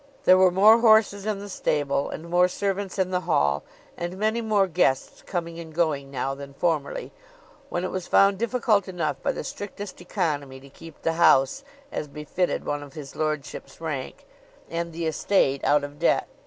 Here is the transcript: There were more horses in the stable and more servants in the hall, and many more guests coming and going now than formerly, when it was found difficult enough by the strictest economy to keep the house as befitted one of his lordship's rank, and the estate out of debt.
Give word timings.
There 0.23 0.35
were 0.39 0.49
more 0.49 0.79
horses 0.79 1.27
in 1.27 1.37
the 1.37 1.47
stable 1.47 2.09
and 2.09 2.27
more 2.27 2.47
servants 2.47 2.97
in 2.97 3.11
the 3.11 3.19
hall, 3.19 3.61
and 3.95 4.17
many 4.17 4.41
more 4.41 4.65
guests 4.65 5.21
coming 5.21 5.59
and 5.59 5.71
going 5.71 6.09
now 6.09 6.33
than 6.33 6.55
formerly, 6.55 7.11
when 7.69 7.83
it 7.83 7.91
was 7.91 8.07
found 8.07 8.39
difficult 8.39 8.87
enough 8.87 9.21
by 9.21 9.31
the 9.31 9.43
strictest 9.43 10.01
economy 10.01 10.59
to 10.59 10.69
keep 10.69 10.99
the 11.03 11.13
house 11.21 11.63
as 11.91 12.07
befitted 12.07 12.65
one 12.65 12.81
of 12.81 12.93
his 12.93 13.15
lordship's 13.15 13.79
rank, 13.79 14.25
and 14.71 14.91
the 14.91 15.05
estate 15.05 15.63
out 15.63 15.83
of 15.83 15.99
debt. 15.99 16.27